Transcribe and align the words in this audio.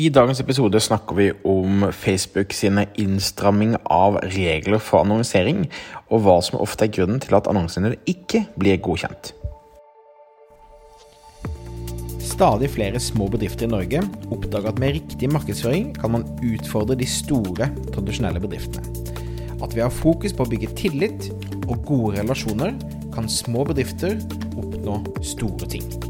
I 0.00 0.06
dagens 0.08 0.38
episode 0.40 0.80
snakker 0.80 1.16
vi 1.18 1.26
om 1.44 1.82
Facebook 1.92 2.54
sine 2.56 2.86
innstramming 3.02 3.74
av 3.84 4.14
regler 4.32 4.80
for 4.80 5.04
annonsering, 5.04 5.66
og 6.08 6.22
hva 6.24 6.38
som 6.46 6.60
ofte 6.62 6.86
er 6.86 6.92
grunnen 6.94 7.20
til 7.20 7.36
at 7.36 7.48
annonsene 7.50 7.90
ikke 8.08 8.46
blir 8.56 8.78
godkjent. 8.80 9.34
Stadig 12.24 12.70
flere 12.72 13.02
små 13.02 13.26
bedrifter 13.34 13.66
i 13.66 13.72
Norge 13.74 14.00
oppdager 14.32 14.70
at 14.70 14.80
med 14.80 14.96
riktig 14.96 15.28
markedsføring 15.34 15.90
kan 15.98 16.14
man 16.14 16.24
utfordre 16.48 16.96
de 16.96 17.08
store, 17.10 17.68
tradisjonelle 17.90 18.40
bedriftene. 18.40 18.86
At 19.60 19.76
vi 19.76 19.84
har 19.84 19.92
fokus 19.92 20.32
på 20.32 20.46
å 20.46 20.52
bygge 20.54 20.72
tillit 20.80 21.28
og 21.66 21.84
gode 21.90 22.22
relasjoner, 22.22 22.72
kan 23.12 23.28
små 23.28 23.68
bedrifter 23.68 24.16
oppnå 24.54 25.02
store 25.34 25.68
ting. 25.68 26.09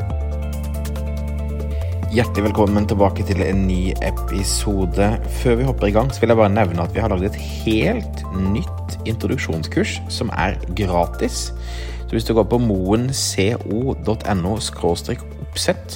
Hjertelig 2.11 2.49
velkommen 2.49 2.83
tilbake 2.91 3.23
til 3.23 3.39
en 3.39 3.61
ny 3.69 3.93
episode. 4.03 5.05
Før 5.39 5.53
vi 5.55 5.63
hopper 5.63 5.87
i 5.87 5.93
gang, 5.95 6.09
så 6.11 6.19
vil 6.19 6.33
jeg 6.33 6.39
bare 6.41 6.51
nevne 6.51 6.83
at 6.83 6.91
vi 6.91 6.99
har 6.99 7.07
laget 7.07 7.37
et 7.37 7.45
helt 7.63 8.17
nytt 8.35 8.97
introduksjonskurs 9.07 9.93
som 10.11 10.27
er 10.35 10.57
gratis. 10.75 11.53
Så 12.01 12.11
hvis 12.11 12.27
du 12.27 12.33
går 12.35 12.49
på 12.51 12.59
moenco.no 12.59 14.51
oppsett, 14.57 15.95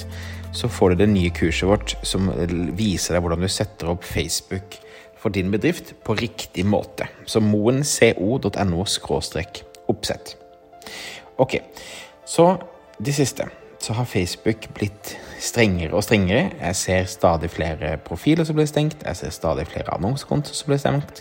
så 0.56 0.72
får 0.72 0.94
du 0.94 1.02
det 1.02 1.10
nye 1.12 1.34
kurset 1.36 1.68
vårt 1.68 1.92
som 2.00 2.32
viser 2.80 3.18
deg 3.18 3.26
hvordan 3.26 3.44
du 3.44 3.50
setter 3.52 3.92
opp 3.92 4.08
Facebook 4.08 4.80
for 5.20 5.28
din 5.36 5.52
bedrift 5.52 5.92
på 6.00 6.16
riktig 6.16 6.64
måte. 6.64 7.10
Så 7.28 7.44
moenco.no 7.44 8.88
oppsett. 9.92 10.34
Ok, 11.36 11.60
så 12.24 12.48
det 13.04 13.12
siste. 13.20 13.52
Så 13.86 13.94
har 13.94 14.08
Facebook 14.10 14.64
blitt 14.74 15.12
strengere 15.38 15.94
og 15.94 16.02
strengere. 16.02 16.48
Jeg 16.58 16.74
ser 16.74 17.04
stadig 17.06 17.52
flere 17.54 17.92
profiler 18.02 18.42
som 18.42 18.56
blir 18.58 18.66
stengt, 18.66 19.04
jeg 19.06 19.18
ser 19.20 19.30
stadig 19.30 19.68
flere 19.70 19.94
annonsekontoer 19.94 20.58
som 20.58 20.72
blir 20.72 20.80
stengt. 20.82 21.20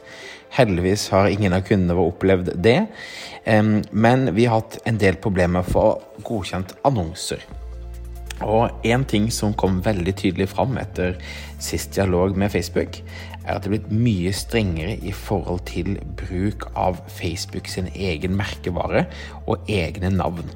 Heldigvis 0.55 1.03
har 1.13 1.29
ingen 1.29 1.53
av 1.53 1.61
kundene 1.67 1.93
våre 1.93 2.15
opplevd 2.15 2.49
det, 2.65 2.87
men 3.91 4.25
vi 4.33 4.47
har 4.49 4.63
hatt 4.63 4.79
en 4.89 4.97
del 4.97 5.19
problemer 5.21 5.67
for 5.67 5.91
å 5.91 6.25
godkjent 6.25 6.73
annonser. 6.89 7.45
Og 8.41 8.81
én 8.81 9.05
ting 9.05 9.29
som 9.29 9.53
kom 9.53 9.77
veldig 9.85 10.17
tydelig 10.17 10.49
fram 10.55 10.79
etter 10.81 11.21
sist 11.61 11.93
dialog 11.93 12.33
med 12.33 12.49
Facebook, 12.55 12.97
er 13.45 13.59
at 13.59 13.61
det 13.61 13.75
er 13.75 13.77
blitt 13.77 13.93
mye 13.93 14.33
strengere 14.33 14.97
i 15.05 15.13
forhold 15.13 15.67
til 15.69 15.99
bruk 16.17 16.71
av 16.73 16.97
Facebook 17.13 17.69
sin 17.69 17.93
egen 17.93 18.33
merkevare 18.41 19.05
og 19.45 19.69
egne 19.69 20.15
navn. 20.17 20.49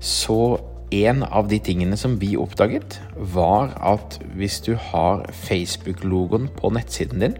Så 0.00 0.56
en 0.92 1.22
av 1.24 1.48
de 1.48 1.58
tingene 1.62 1.96
som 1.98 2.18
vi 2.20 2.34
oppdaget, 2.38 2.98
var 3.34 3.72
at 3.80 4.18
hvis 4.36 4.60
du 4.66 4.74
har 4.76 5.24
Facebook-logoen 5.44 6.50
på 6.58 6.72
nettsiden 6.76 7.24
din, 7.24 7.36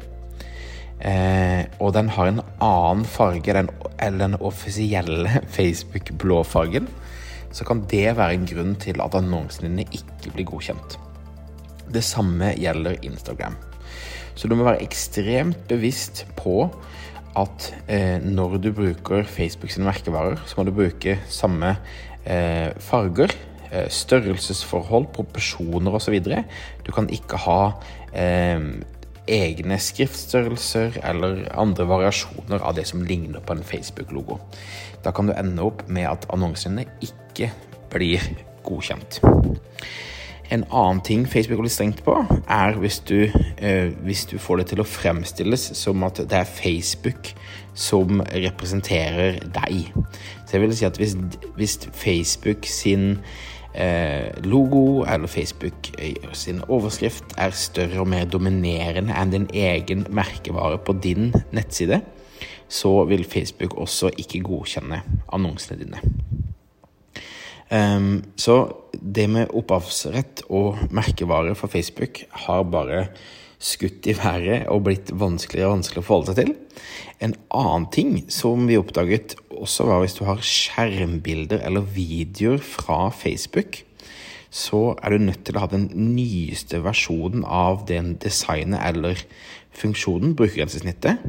eh, 1.04 1.68
og 1.78 1.92
den 1.96 2.10
har 2.16 2.30
en 2.30 2.42
annen 2.62 3.04
farge 3.04 3.56
enn 3.56 4.20
den 4.20 4.38
offisielle 4.40 5.42
Facebook-blåfargen, 5.56 6.88
så 7.52 7.66
kan 7.68 7.84
det 7.90 8.16
være 8.16 8.38
en 8.38 8.48
grunn 8.48 8.76
til 8.80 9.02
at 9.04 9.16
annonsene 9.18 9.68
dine 9.68 9.88
ikke 9.92 10.32
blir 10.32 10.48
godkjent. 10.48 10.96
Det 11.92 12.04
samme 12.04 12.54
gjelder 12.56 12.96
Instagram. 13.04 13.58
Så 14.34 14.48
du 14.48 14.56
må 14.56 14.64
være 14.64 14.80
ekstremt 14.80 15.60
bevisst 15.68 16.24
på 16.38 16.70
at 17.36 17.68
eh, 17.88 18.20
når 18.24 18.56
du 18.64 18.70
bruker 18.76 19.28
Facebook 19.28 19.72
sine 19.72 19.88
merkevarer, 19.88 20.40
så 20.46 20.58
må 20.58 20.66
du 20.68 20.74
bruke 20.76 21.18
samme 21.32 21.76
farger, 22.24 23.34
eh, 23.70 23.88
størrelsesforhold, 23.88 25.10
proporsjoner 25.16 25.96
osv. 25.98 26.18
Du 26.86 26.92
kan 26.92 27.08
ikke 27.10 27.40
ha 27.46 27.60
eh, 28.14 28.60
egne 29.32 29.78
skriftstørrelser 29.78 31.00
eller 31.06 31.44
andre 31.58 31.86
variasjoner 31.88 32.62
av 32.62 32.76
det 32.78 32.86
som 32.90 33.04
ligner 33.06 33.40
på 33.40 33.56
en 33.56 33.66
Facebook-logo. 33.66 34.40
Da 35.02 35.12
kan 35.14 35.28
du 35.28 35.34
ende 35.36 35.62
opp 35.62 35.86
med 35.88 36.08
at 36.10 36.26
annonsene 36.34 36.86
ikke 37.02 37.52
blir 37.92 38.22
godkjent. 38.66 39.20
En 40.52 40.64
annen 40.68 41.00
ting 41.00 41.24
Facebook 41.30 41.62
er 41.62 41.66
litt 41.66 41.72
strengt 41.72 42.02
på, 42.04 42.14
er 42.44 42.76
hvis 42.82 42.98
du, 43.08 43.24
eh, 43.56 43.92
hvis 44.04 44.26
du, 44.28 44.36
får 44.42 44.60
det 44.60 44.66
til 44.72 44.82
å 44.82 44.88
fremstilles 44.88 45.70
som 45.78 46.04
at 46.04 46.20
det 46.28 46.42
er 46.42 46.48
Facebook 46.48 47.32
som 47.72 48.20
representerer 48.20 49.40
deg. 49.54 49.94
Så 50.44 50.58
jeg 50.58 50.64
vil 50.66 50.76
si 50.76 50.88
at 50.88 51.00
hvis, 51.00 51.16
hvis 51.56 51.78
Facebook 51.96 52.68
sin 52.68 53.16
eh, 53.72 54.28
logo 54.44 55.06
eller 55.08 55.30
Facebook 55.30 55.88
eh, 55.96 56.20
sin 56.36 56.60
overskrift 56.68 57.32
er 57.40 57.56
større 57.56 58.04
og 58.04 58.10
mer 58.12 58.28
dominerende 58.28 59.16
enn 59.16 59.32
din 59.32 59.48
egen 59.56 60.04
merkevare 60.12 60.82
på 60.84 60.98
din 61.00 61.32
nettside, 61.56 62.02
så 62.68 62.92
vil 63.08 63.24
Facebook 63.24 63.78
også 63.80 64.12
ikke 64.20 64.44
godkjenne 64.44 65.00
annonsene 65.32 65.80
dine. 65.80 66.51
Så 67.72 68.56
det 68.92 69.24
med 69.32 69.52
opphavsrett 69.56 70.42
og 70.52 70.82
merkevare 70.92 71.54
for 71.56 71.72
Facebook 71.72 72.20
har 72.44 72.66
bare 72.68 73.06
skutt 73.62 74.08
i 74.10 74.14
været 74.18 74.66
og 74.72 74.82
blitt 74.88 75.12
vanskeligere 75.14 75.70
og 75.70 75.78
vanskeligere 75.78 76.02
å 76.02 76.08
forholde 76.08 76.34
seg 76.34 76.40
til. 76.40 76.52
En 77.22 77.36
annen 77.54 77.86
ting 77.94 78.12
som 78.32 78.66
vi 78.68 78.78
oppdaget 78.80 79.36
også 79.54 79.86
var 79.88 80.02
hvis 80.02 80.18
du 80.18 80.24
har 80.26 80.42
skjermbilder 80.42 81.62
eller 81.64 81.86
videoer 81.94 82.58
fra 82.60 83.06
Facebook, 83.14 83.84
så 84.52 84.98
er 85.00 85.14
du 85.14 85.24
nødt 85.24 85.46
til 85.46 85.56
å 85.56 85.64
ha 85.64 85.70
den 85.72 85.88
nyeste 86.12 86.82
versjonen 86.84 87.46
av 87.48 87.86
den 87.88 88.16
designet 88.20 88.82
eller 88.84 89.22
funksjonen, 89.78 90.34
brukergrensesnittet, 90.36 91.22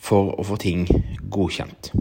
for 0.00 0.32
å 0.38 0.46
få 0.46 0.56
ting 0.60 0.86
godkjent. 1.32 1.92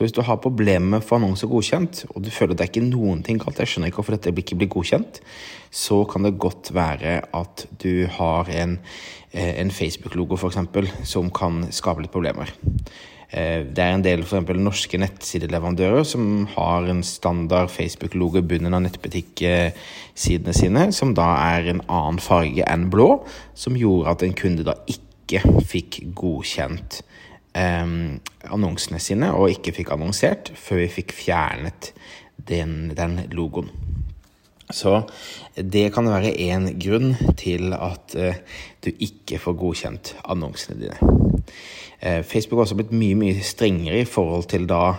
Så 0.00 0.06
hvis 0.06 0.14
du 0.16 0.22
har 0.24 0.38
problemer 0.40 0.80
med 0.94 1.02
å 1.02 1.04
få 1.04 1.18
annonser 1.18 1.48
godkjent, 1.50 1.98
og 2.14 2.22
du 2.24 2.30
føler 2.32 2.54
at 2.54 2.60
det 2.62 2.64
er 2.64 2.70
ikke 2.70 2.86
noen 2.86 3.18
ting 3.20 3.36
galt, 3.36 3.58
jeg 3.60 3.68
skjønner 3.68 3.90
ikke 3.90 3.98
hvorfor 4.00 4.14
dette 4.16 4.32
ikke 4.32 4.56
blir 4.56 4.70
godkjent, 4.72 5.18
så 5.76 5.98
kan 6.08 6.24
det 6.24 6.38
godt 6.40 6.70
være 6.72 7.18
at 7.36 7.64
du 7.82 8.06
har 8.14 8.48
en, 8.48 8.78
eh, 9.34 9.60
en 9.60 9.68
Facebook-logo 9.68 10.38
f.eks. 10.40 10.56
som 11.04 11.28
kan 11.28 11.66
skape 11.68 12.00
litt 12.00 12.14
problemer. 12.14 12.48
Eh, 13.28 13.66
det 13.68 13.84
er 13.84 13.92
en 13.92 14.06
del 14.06 14.24
for 14.24 14.40
norske 14.56 14.96
nettsidelevandører 14.96 16.08
som 16.08 16.48
har 16.56 16.88
en 16.88 17.04
standard 17.04 17.68
Facebook-logo 17.68 18.40
i 18.40 18.48
bunnen 18.54 18.72
av 18.72 18.80
nettbutikksidene 18.86 20.56
sine, 20.56 20.88
som 20.96 21.12
da 21.12 21.28
er 21.52 21.74
en 21.74 21.84
annen 21.92 22.24
farge 22.24 22.64
enn 22.64 22.88
blå, 22.88 23.18
som 23.52 23.76
gjorde 23.76 24.16
at 24.16 24.24
en 24.24 24.32
kunde 24.32 24.64
da 24.64 24.80
ikke 24.88 25.44
fikk 25.68 26.06
godkjent 26.16 27.02
annonsene 27.54 29.00
sine, 29.02 29.32
og 29.34 29.50
ikke 29.50 29.74
fikk 29.74 29.94
annonsert 29.94 30.52
før 30.54 30.84
vi 30.84 30.90
fikk 31.00 31.14
fjernet 31.16 31.90
den, 32.48 32.92
den 32.96 33.18
logoen. 33.34 33.70
Så 34.70 35.00
det 35.56 35.88
kan 35.94 36.06
være 36.06 36.30
én 36.30 36.68
grunn 36.78 37.16
til 37.38 37.74
at 37.74 38.14
eh, 38.14 38.38
du 38.84 38.92
ikke 38.92 39.40
får 39.42 39.56
godkjent 39.58 40.12
annonsene 40.30 40.78
dine. 40.78 41.14
Eh, 41.98 42.22
Facebook 42.22 42.60
har 42.60 42.68
også 42.68 42.78
blitt 42.78 42.94
mye 42.94 43.18
mye 43.18 43.42
strengere 43.42 44.04
i 44.04 44.08
forhold 44.08 44.46
til 44.52 44.68
da 44.70 44.94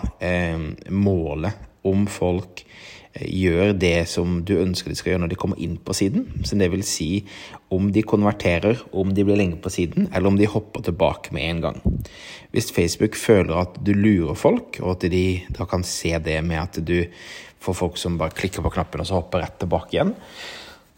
målet 0.92 1.56
om 1.88 2.04
folk 2.06 2.62
gjør 3.20 3.74
det 3.76 4.06
som 4.08 4.38
du 4.46 4.54
ønsker 4.62 4.92
de 4.92 4.96
skal 4.96 5.12
gjøre 5.12 5.22
når 5.24 5.32
de 5.34 5.38
kommer 5.40 5.60
inn 5.60 5.76
på 5.76 5.94
siden. 5.96 6.24
Så 6.48 6.56
det 6.60 6.70
vil 6.72 6.84
si 6.86 7.10
om 7.72 7.90
de 7.92 8.04
konverterer, 8.06 8.80
om 8.96 9.12
de 9.12 9.24
blir 9.26 9.38
lenge 9.40 9.60
på 9.62 9.72
siden, 9.72 10.08
eller 10.12 10.32
om 10.32 10.38
de 10.40 10.48
hopper 10.48 10.84
tilbake 10.86 11.34
med 11.36 11.48
en 11.48 11.62
gang. 11.66 11.82
Hvis 12.52 12.72
Facebook 12.72 13.18
føler 13.18 13.64
at 13.64 13.78
du 13.84 13.92
lurer 13.96 14.38
folk, 14.38 14.80
og 14.80 14.96
at 14.96 15.08
de 15.12 15.42
da 15.52 15.68
kan 15.68 15.84
se 15.84 16.16
det 16.24 16.40
med 16.44 16.60
at 16.62 16.80
du 16.84 17.04
får 17.62 17.78
folk 17.78 18.00
som 18.00 18.18
bare 18.18 18.34
klikker 18.36 18.64
på 18.64 18.72
knappen 18.74 19.04
og 19.04 19.08
så 19.08 19.20
hopper 19.20 19.44
rett 19.44 19.60
tilbake 19.60 19.96
igjen, 19.96 20.16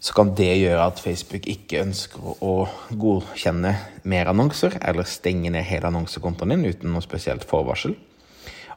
så 0.05 0.13
kan 0.13 0.33
det 0.37 0.51
gjøre 0.59 0.85
at 0.85 0.99
Facebook 1.01 1.47
ikke 1.49 1.81
ønsker 1.81 2.43
å 2.45 2.67
godkjenne 2.93 3.71
mer 4.05 4.29
annonser, 4.29 4.75
eller 4.85 5.07
stenge 5.09 5.49
ned 5.49 5.65
hele 5.65 5.89
annonsekontoen 5.89 6.53
din 6.53 6.67
uten 6.67 6.93
noe 6.93 7.03
spesielt 7.03 7.47
forvarsel. 7.49 7.95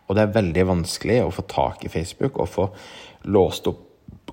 Og 0.09 0.17
det 0.17 0.25
er 0.25 0.37
veldig 0.39 0.65
vanskelig 0.73 1.21
å 1.23 1.33
få 1.35 1.45
tak 1.49 1.85
i 1.85 1.93
Facebook 1.93 2.41
og 2.41 2.51
få 2.51 2.69
låst 3.29 3.69
opp 3.69 3.85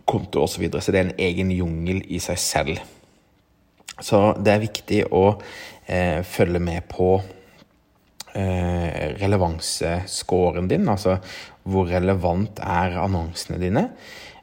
konto 0.05 0.43
osv. 0.45 0.55
Så, 0.55 0.61
videre. 0.61 0.81
så 0.81 0.93
det 0.93 0.99
er 0.99 1.07
en 1.09 1.23
egen 1.27 1.51
jungel 1.51 2.03
i 2.07 2.19
seg 2.23 2.39
selv. 2.39 2.83
Så 3.99 4.19
det 4.43 4.53
er 4.53 4.63
viktig 4.63 5.01
å 5.15 5.25
eh, 5.87 6.21
følge 6.27 6.61
med 6.63 6.87
på 6.91 7.09
eh, 8.35 9.15
relevansescoren 9.21 10.67
din, 10.71 10.87
altså 10.91 11.17
hvor 11.65 11.89
relevant 11.89 12.59
er 12.61 12.99
annonsene 13.01 13.59
dine. 13.61 13.87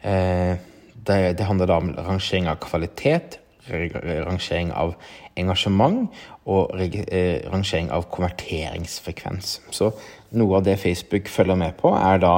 Eh, 0.00 0.56
det, 1.02 1.18
det, 1.38 1.46
handler 1.46 1.68
da 1.68 1.78
om 1.82 1.92
rangering 1.94 2.48
av 2.50 2.60
kvalitet, 2.62 3.38
rangering 3.70 4.72
av 4.74 4.94
engasjement 5.38 6.10
og 6.50 6.74
eh, 6.82 7.42
rangering 7.52 7.90
av 7.94 8.08
konverteringsfrekvens. 8.12 9.60
Så 9.70 9.92
noe 10.38 10.58
av 10.58 10.66
det 10.66 10.80
Facebook 10.82 11.30
følger 11.30 11.58
med 11.58 11.76
på, 11.78 11.92
er 11.94 12.22
da 12.22 12.34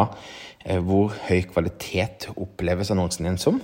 eh, 0.65 0.81
hvor 0.85 1.15
høy 1.29 1.45
kvalitet 1.51 2.29
oppleves 2.37 2.93
annonsen 2.93 3.29
din 3.29 3.41
som, 3.41 3.61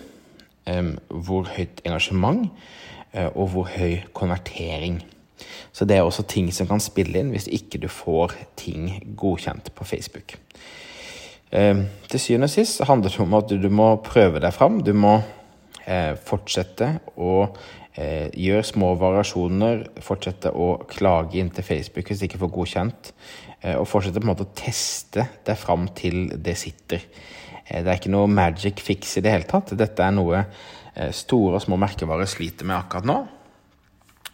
eh, 0.66 0.92
hvor 1.08 1.50
høyt 1.56 1.82
engasjement 1.84 2.50
og 3.10 3.48
hvor 3.50 3.66
høy 3.66 4.04
konvertering. 4.14 5.00
Så 5.74 5.82
det 5.82 5.96
er 5.96 6.04
også 6.06 6.22
ting 6.30 6.52
som 6.54 6.68
kan 6.70 6.78
spille 6.78 7.18
inn 7.18 7.32
hvis 7.34 7.48
ikke 7.50 7.80
du 7.82 7.88
får 7.90 8.36
ting 8.54 9.00
godkjent 9.18 9.72
på 9.74 9.82
Facebook. 9.82 10.36
Til 11.50 12.22
syvende 12.22 12.46
og 12.46 12.52
sist 12.54 12.84
handler 12.86 13.10
det 13.10 13.24
om 13.24 13.34
at 13.34 13.50
du 13.50 13.66
må 13.66 13.88
prøve 14.06 14.38
deg 14.38 14.54
fram. 14.54 14.78
Du 14.86 14.92
må 14.94 15.16
fortsette 16.26 16.86
å 17.18 17.32
Eh, 17.98 18.30
gjør 18.38 18.62
små 18.62 18.92
variasjoner, 19.00 19.82
fortsette 20.00 20.52
å 20.54 20.76
klage 20.88 21.40
inn 21.40 21.50
til 21.50 21.66
Facebook 21.66 22.06
hvis 22.06 22.20
de 22.22 22.28
ikke 22.28 22.38
får 22.40 22.52
godkjent. 22.54 23.10
Eh, 23.60 23.74
og 23.74 23.88
fortsette 23.90 24.22
på 24.22 24.28
en 24.28 24.30
måte 24.30 24.46
å 24.46 24.54
teste 24.56 25.26
det 25.46 25.56
fram 25.58 25.88
til 25.98 26.28
det 26.38 26.54
sitter. 26.60 27.02
Eh, 27.66 27.82
det 27.82 27.90
er 27.90 27.98
ikke 27.98 28.12
noe 28.14 28.30
magic 28.30 28.82
fix 28.84 29.18
i 29.18 29.24
det 29.26 29.34
hele 29.34 29.48
tatt. 29.50 29.74
Dette 29.78 30.06
er 30.06 30.14
noe 30.16 30.44
store 31.14 31.54
og 31.56 31.62
små 31.62 31.76
merkevarer 31.78 32.28
sliter 32.28 32.66
med 32.66 32.76
akkurat 32.76 33.06
nå. 33.06 33.16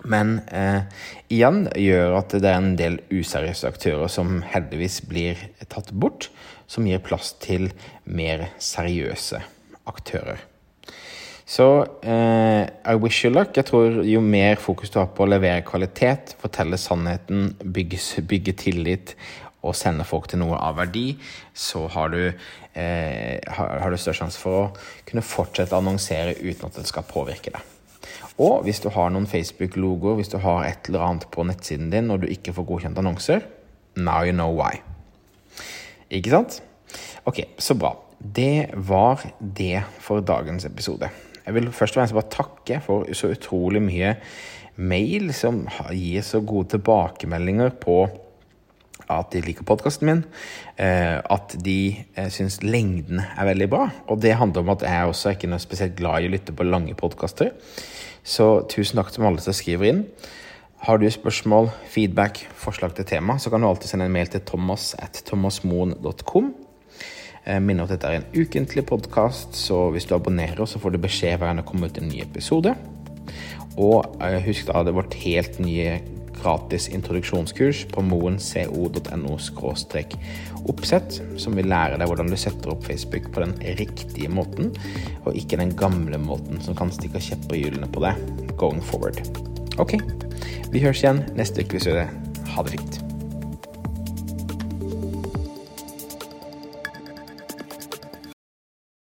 Men 0.09 0.39
eh, 0.55 0.87
igjen 1.33 1.67
gjør 1.79 2.17
at 2.21 2.37
det 2.41 2.49
er 2.49 2.59
en 2.59 2.75
del 2.79 2.99
useriøse 3.13 3.69
aktører 3.69 4.11
som 4.13 4.41
heldigvis 4.47 5.03
blir 5.09 5.41
tatt 5.69 5.93
bort, 5.93 6.31
som 6.67 6.89
gir 6.89 7.05
plass 7.05 7.35
til 7.45 7.69
mer 8.05 8.49
seriøse 8.63 9.43
aktører. 9.89 10.45
Så 11.47 11.87
eh, 12.03 12.67
I 12.67 12.95
wish 12.99 13.25
you 13.25 13.31
luck. 13.31 13.55
Jeg 13.55 13.69
tror 13.69 14.01
jo 14.03 14.21
mer 14.21 14.59
fokus 14.59 14.91
du 14.91 14.99
har 14.99 15.13
på 15.15 15.23
å 15.23 15.31
levere 15.31 15.63
kvalitet, 15.67 16.35
fortelle 16.41 16.79
sannheten, 16.81 17.53
bygge, 17.63 18.01
bygge 18.27 18.57
tillit 18.65 19.15
og 19.67 19.75
sende 19.79 20.07
folk 20.07 20.29
til 20.31 20.43
noe 20.43 20.59
av 20.63 20.77
verdi, 20.79 21.17
så 21.55 21.87
har 21.91 22.11
du, 22.13 22.21
eh, 22.75 23.39
har, 23.47 23.79
har 23.83 23.91
du 23.91 23.99
større 23.99 24.21
sjanse 24.21 24.39
for 24.43 24.59
å 24.59 24.67
kunne 25.07 25.25
fortsette 25.27 25.75
å 25.75 25.81
annonsere 25.81 26.37
uten 26.39 26.69
at 26.69 26.79
det 26.79 26.87
skal 26.91 27.07
påvirke 27.09 27.55
deg. 27.55 27.73
Og 28.43 28.67
hvis 28.67 28.83
du 28.85 28.91
har 28.93 29.11
noen 29.11 29.27
Facebook-logoer, 29.31 30.19
hvis 30.19 30.31
du 30.35 30.39
har 30.43 30.67
et 30.67 30.91
eller 30.91 31.07
annet 31.07 31.29
på 31.33 31.47
nettsiden 31.47 31.91
din 31.95 32.13
og 32.13 32.23
du 32.23 32.29
ikke 32.31 32.55
får 32.57 32.69
godkjent 32.69 33.01
annonser, 33.01 33.47
now 33.97 34.27
you 34.27 34.35
know 34.35 34.53
why. 34.55 34.83
Ikke 36.13 36.35
sant? 36.35 36.61
Ok, 37.27 37.43
så 37.59 37.75
bra. 37.79 37.95
Det 38.21 38.71
var 38.75 39.25
det 39.41 39.87
for 40.05 40.21
dagens 40.21 40.69
episode. 40.69 41.11
Jeg 41.47 41.55
vil 41.55 41.71
først 41.73 41.95
og 41.95 42.03
fremst 42.03 42.17
bare 42.17 42.33
takke 42.33 42.81
for 42.83 43.07
så 43.15 43.31
utrolig 43.31 43.83
mye 43.85 44.17
mail 44.77 45.33
som 45.35 45.65
gir 45.95 46.25
så 46.27 46.43
gode 46.45 46.75
tilbakemeldinger 46.75 47.77
på 47.81 48.01
at 49.13 49.31
de 49.31 49.43
liker 49.45 49.67
podkasten 49.67 50.09
min, 50.09 50.23
eh, 50.83 51.19
at 51.23 51.55
de 51.63 51.95
eh, 52.17 52.31
syns 52.33 52.59
lengden 52.65 53.21
er 53.23 53.47
veldig 53.47 53.69
bra. 53.71 53.85
Og 54.11 54.19
det 54.25 54.35
handler 54.41 54.65
om 54.65 54.73
at 54.75 54.83
jeg 54.83 55.07
også 55.07 55.31
er 55.31 55.37
ikke 55.39 55.51
noe 55.53 55.63
spesielt 55.63 55.95
glad 55.99 56.25
i 56.25 56.31
å 56.31 56.33
lytte 56.35 56.57
på 56.57 56.67
lange 56.67 56.97
podkaster. 56.99 57.53
Så 58.27 58.67
tusen 58.73 58.99
takk 58.99 59.13
til 59.15 59.29
alle 59.29 59.45
som 59.45 59.55
skriver 59.55 59.93
inn. 59.93 60.03
Har 60.87 60.99
du 60.99 61.07
spørsmål, 61.11 61.71
feedback, 61.91 62.43
forslag 62.59 62.97
til 62.97 63.07
tema, 63.09 63.39
så 63.39 63.53
kan 63.53 63.63
du 63.63 63.69
alltid 63.71 63.93
sende 63.93 64.11
en 64.11 64.17
mail 64.17 64.29
til 64.33 64.43
thomas 64.47 64.95
at 64.99 65.23
thomasmoen.com. 65.31 66.51
Eh, 67.47 67.61
minner 67.63 67.87
at 67.87 67.95
dette 67.95 68.11
er 68.11 68.21
en 68.21 68.29
ukentlig 68.35 68.83
podkast, 68.89 69.55
så 69.55 69.87
hvis 69.95 70.09
du 70.09 70.17
abonnerer, 70.17 70.67
så 70.67 70.81
får 70.83 70.97
du 70.97 71.03
beskjed 71.05 71.39
hver 71.39 71.53
gang 71.53 71.61
det 71.61 71.69
kommer 71.69 71.91
ut 71.91 72.01
en 72.01 72.11
ny 72.11 72.19
episode. 72.25 72.75
Og 73.79 74.19
eh, 74.25 74.41
husk 74.49 74.67
da 74.67 74.83
det 74.83 74.97
vårt 74.97 75.15
helt 75.23 75.61
nye 75.63 76.01
gratis 76.37 76.89
introduksjonskurs 76.93 77.85
på 77.95 78.03
moenco.no 78.05 79.39
oppsett, 80.67 81.21
som 81.39 81.55
vil 81.57 81.71
lære 81.71 82.01
deg 82.01 82.11
hvordan 82.11 82.31
du 82.33 82.37
setter 82.41 82.75
opp 82.75 82.85
Facebook 82.85 83.31
på 83.33 83.45
den 83.45 83.55
riktige 83.79 84.29
måten, 84.29 84.75
og 85.23 85.39
ikke 85.39 85.63
den 85.63 85.75
gamle 85.79 86.19
måten 86.19 86.61
som 86.67 86.77
kan 86.77 86.91
stikke 86.93 87.23
kjepper 87.23 87.57
i 87.57 87.65
hjulene 87.65 87.91
på 87.95 88.03
deg 88.05 88.21
going 88.59 88.83
forward. 88.83 89.23
Ok, 89.79 89.97
vi 90.75 90.83
høres 90.83 91.05
igjen 91.05 91.23
neste 91.39 91.63
uke, 91.63 92.09
Ha 92.57 92.63
det 92.65 92.79
fint. 92.79 93.06